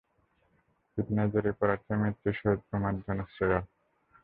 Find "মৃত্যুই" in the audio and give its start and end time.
2.01-2.35